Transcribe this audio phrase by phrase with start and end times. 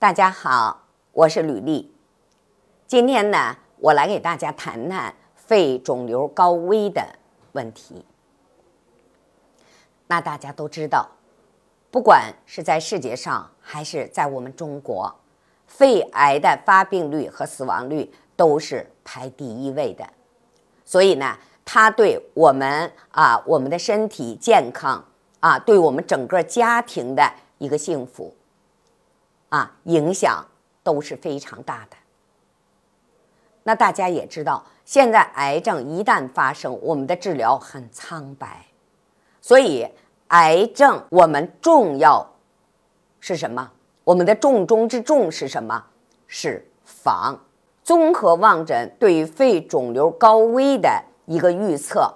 [0.00, 1.92] 大家好，我是吕丽。
[2.86, 7.04] 今天呢，我来给大家谈谈肺肿瘤高危的
[7.50, 8.04] 问题。
[10.06, 11.08] 那大家都知道，
[11.90, 15.12] 不管是在世界上还是在我们中国，
[15.66, 20.08] 肺癌的发病率和死亡率都是排第一位的。
[20.84, 25.04] 所以呢，它对我们啊，我们的身体健康
[25.40, 28.32] 啊，对我们整个家庭的一个幸福
[29.48, 30.44] 啊，影响
[30.82, 31.96] 都是非常大的。
[33.62, 38.66] 那大家也知道，现在癌症一旦发生，我们的治疗很苍白，
[39.40, 39.86] 所以
[40.28, 42.34] 癌症我们重要
[43.20, 43.70] 是什么？
[44.04, 45.84] 我们的重中之重是什么？
[46.26, 47.38] 是防。
[47.84, 52.14] 综合望诊对于肺肿瘤高危的一个预测，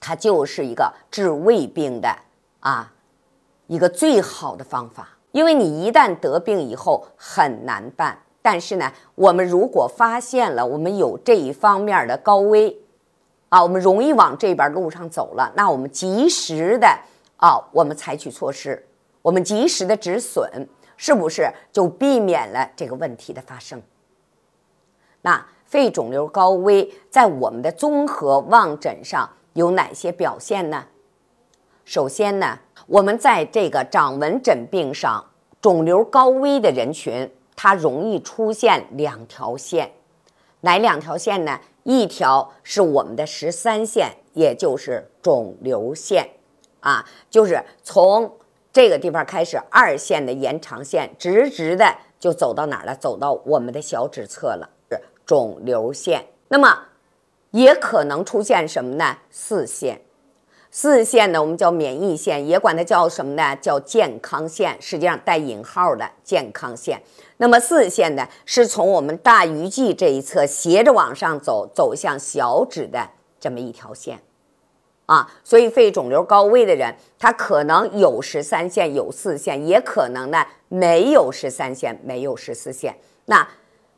[0.00, 2.14] 它就是一个治胃病的
[2.60, 2.92] 啊
[3.66, 5.08] 一个最好的方法。
[5.34, 8.16] 因为你一旦得病以后很难办。
[8.40, 12.78] 但是呢，我们如果发现了我们有这一方面的高危，
[13.48, 16.86] 啊，我们容易往这边路上走了，那我们及时的
[17.38, 18.86] 啊，我们采取措施，
[19.22, 23.82] 我们及时的止损，是不是就避免了这个问题的发生？
[25.22, 30.84] 那肺肿瘤高危在我们的综合望诊上有哪些表现呢？
[31.84, 35.24] 首先呢，我们在这个掌纹诊病上，
[35.60, 37.30] 肿瘤高危的人群。
[37.56, 39.92] 它容易出现两条线，
[40.62, 41.60] 哪两条线呢？
[41.84, 46.30] 一条是我们的十三线，也就是肿瘤线，
[46.80, 48.38] 啊，就是从
[48.72, 52.96] 这个地方开始，二线的延长线，直直的就走到哪儿了？
[52.96, 56.26] 走到我们的小指侧了，是肿瘤线。
[56.48, 56.86] 那么
[57.52, 59.18] 也可能出现什么呢？
[59.30, 60.00] 四线。
[60.76, 63.54] 四线呢，我们叫免疫线，也管它叫什么呢？
[63.62, 67.00] 叫健康线，实际上带引号的健康线。
[67.36, 73.08] 那么四线呢，是从我们大鱼际这一侧斜着往上走，走向小指的
[73.38, 74.18] 这么一条线，
[75.06, 82.96] 啊，所以肺肿瘤高危的人，他可能有十三线，有四线，也可能呢没有十三线，没有十四线。
[83.26, 83.48] 那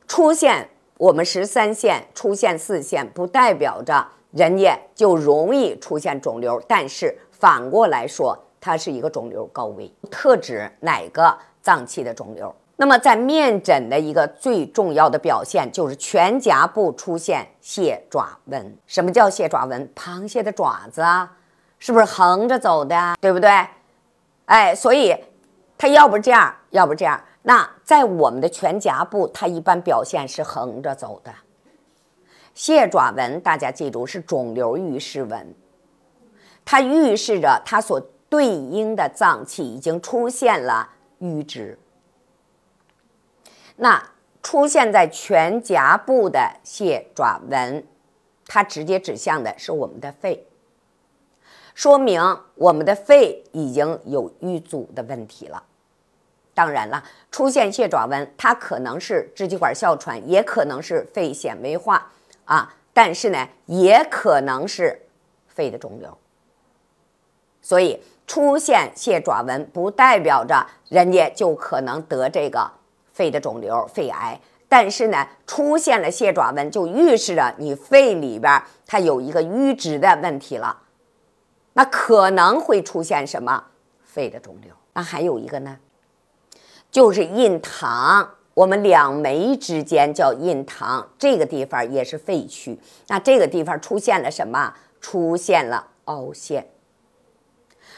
[0.07, 4.09] 出现我们十三线，出现四线，不代表着。
[4.37, 12.55] 人家就容易出现肿瘤，但是反过来说，它是一个肿瘤高危，特指哪个脏器的肿瘤？
[12.77, 18.77] 那么在面诊的一个最重要的表现就是全颊部出现蟹爪纹。
[18.87, 19.91] 什么叫蟹爪纹？
[19.95, 21.35] 螃蟹的爪子啊，
[21.79, 23.17] 是不是横着走的？
[23.19, 23.49] 对不对？
[24.45, 25.17] 哎，所以
[25.79, 27.19] 它要不这样，要不这样。
[27.45, 31.33] 那在我们的全颊部，它一般表现是横着走的。
[32.57, 35.55] 蟹爪纹，大家记住是肿瘤预示纹，
[36.65, 38.01] 它预示着它所
[38.31, 41.79] 对应的脏器已经出现了瘀滞。
[43.77, 44.03] 那
[44.43, 47.87] 出现在全颊部的蟹爪纹，
[48.47, 50.47] 它直接指向的是我们的肺，
[51.75, 52.23] 说明
[52.55, 55.63] 我们的肺已经有淤阻的问题了。
[56.55, 62.11] 当然了，出现蟹爪纹，它可能是支气管哮喘，也可能是肺纤维化。
[62.47, 65.03] 啊，但是呢，也可能是
[65.47, 66.17] 肺的肿瘤，
[67.61, 72.71] 所以出现蟹爪纹不代表着人家就可能得这个
[73.13, 74.41] 肺的肿瘤、肺癌。
[74.69, 80.83] 但是呢，出现了蟹爪纹就预示着你肺里边它有一个淤滞的问题了，
[81.75, 83.65] 那可能会出现什么
[84.03, 84.73] 肺的肿瘤？
[84.93, 85.79] 那还有一个呢，
[86.91, 88.36] 就是印堂。
[88.57, 92.79] 我们两眉之间叫印堂，这个地方也是肺区。
[93.09, 94.73] 那这个地方出现了什么？
[94.99, 96.67] 出现了凹陷。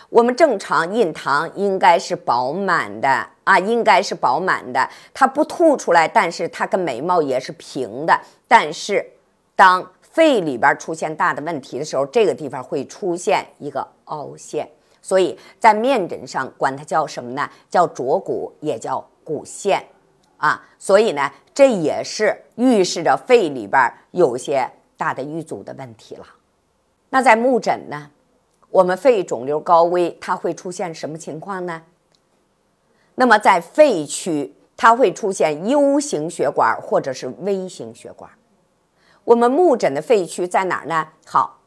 [0.09, 3.09] 我们正常印堂应该是饱满的
[3.45, 8.21] 啊，应该是饱满的，它不凸出来，但是它跟眉毛也是平的。
[8.49, 9.13] 但是
[9.55, 14.69] 当肺里边出现大的问题的时候，这个地方会出现一个凹陷。
[15.01, 17.49] 所以在面诊上管它叫什么呢？
[17.71, 19.81] 叫浊骨，也叫骨陷。
[20.39, 26.25] 啊，所以呢，这也是预示着肺里边有些大的淤阻的问题了。
[27.11, 28.11] 那在目诊呢，
[28.71, 31.83] 我们肺肿瘤高危，它会出现什么情况呢？
[33.17, 38.31] 那么在肺区，它会出现 U 型血管或者是 V 型血管。
[39.25, 41.09] 我们目诊的肺区在哪儿呢？
[41.27, 41.59] 好，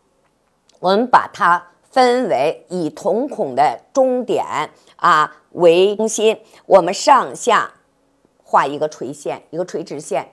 [0.80, 4.46] 我们把它分为以瞳孔的中点
[4.96, 7.70] 啊为中心，我们上下。
[8.52, 10.28] 画一个垂线，一个垂直线。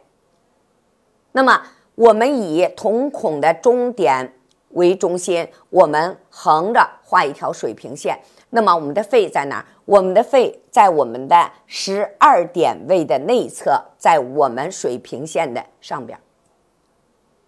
[1.30, 1.62] 那么，
[1.94, 4.34] 我们以瞳孔的中点
[4.70, 8.18] 为中心，我们横着画一条水平线。
[8.50, 9.64] 那么我们的肺在哪儿？
[9.84, 16.18] 我们的肺在我们的十二点位的内侧，在我们水平线的上边。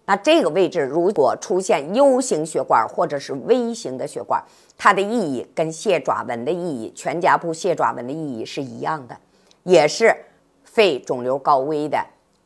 [0.05, 4.41] 那这个位置如果出现 U 型血管或者是 V 型的血管，
[4.77, 9.17] 它的意义跟蟹爪纹的意义、全颊部蟹爪纹的意义是一样的，
[9.63, 10.15] 也是
[10.73, 11.97] 肺肿瘤高危的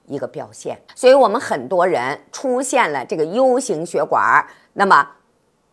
[0.07, 0.79] 一个表现。
[0.95, 5.07] 所以，我们很多人出现了这个 U 型血管，那么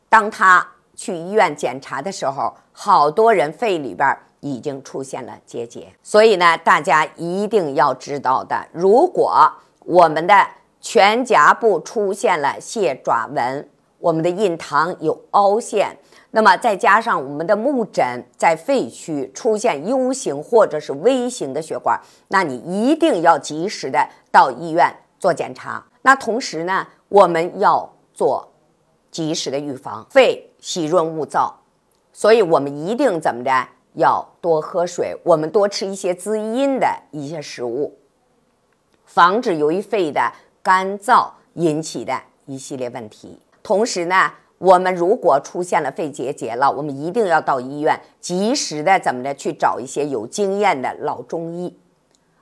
[0.08, 5.94] 当他去医院检查的时候，好多人肺里边已经出现了结节。
[6.02, 9.50] 所以呢，大家一定要知道的，如果
[9.81, 10.46] 我们的
[10.81, 13.69] 全颊部出现了蟹爪纹，
[14.02, 15.96] 我们的印堂有凹陷，
[16.32, 25.87] 那么再加上我们的目诊在肺区出现 U 型或者是 V 型的血管，那你一定要及时的到医院做检查。
[26.02, 28.52] 那同时呢，我们要做
[29.12, 31.52] 及时的预防，肺喜润勿燥，
[32.12, 37.96] 所以我们一定怎么的，要多喝水，我们多吃一些滋阴的一些食物，
[39.05, 40.32] 防止由于肺的。
[40.64, 42.16] 干燥引起的
[42.46, 43.37] 一系列问题。
[43.62, 51.76] 同时呢，我们如果出现了肺结节了，我们一定要到医院，及时的怎么的去找一些有经验的老中医。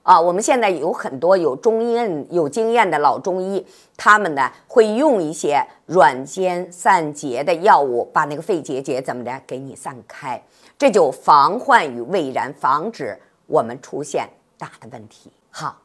[0.02, 10.42] 啊，我们现在有很多有中医有经验的老中医，他们呢会用一些软坚散结的药物，把那个肺结节怎么的给你散开，
[10.78, 14.28] 这就防患于未然，防止我们出现
[14.58, 15.30] 大的问题。
[15.50, 15.76] 好，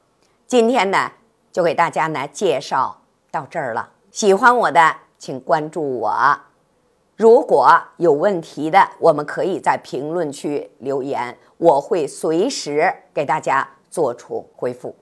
[0.47, 1.11] 今天呢。
[1.55, 2.99] 就给大家呢介绍
[3.31, 3.89] 到这儿了。
[4.11, 6.13] 喜欢我的，请关注我。
[7.15, 14.93] 如果有问题的，我们可以在评论区留言，我会随时给大家做出回复。